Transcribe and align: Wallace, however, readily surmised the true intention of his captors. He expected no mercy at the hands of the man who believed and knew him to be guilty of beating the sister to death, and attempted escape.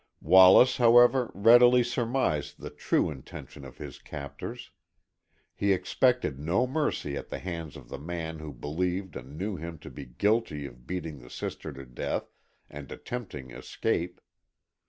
Wallace, 0.23 0.77
however, 0.77 1.29
readily 1.35 1.83
surmised 1.83 2.59
the 2.59 2.71
true 2.71 3.11
intention 3.11 3.63
of 3.63 3.77
his 3.77 3.99
captors. 3.99 4.71
He 5.53 5.73
expected 5.73 6.39
no 6.39 6.65
mercy 6.65 7.15
at 7.15 7.29
the 7.29 7.37
hands 7.37 7.77
of 7.77 7.87
the 7.89 7.99
man 7.99 8.39
who 8.39 8.51
believed 8.51 9.15
and 9.15 9.37
knew 9.37 9.57
him 9.57 9.77
to 9.77 9.91
be 9.91 10.05
guilty 10.07 10.65
of 10.65 10.87
beating 10.87 11.19
the 11.19 11.29
sister 11.29 11.71
to 11.73 11.85
death, 11.85 12.31
and 12.67 12.91
attempted 12.91 13.51
escape. 13.51 14.19